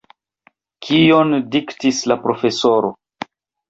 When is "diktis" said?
1.59-2.03